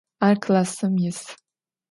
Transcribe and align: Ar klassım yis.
Ar 0.27 0.35
klassım 0.43 0.97
yis. 1.03 1.19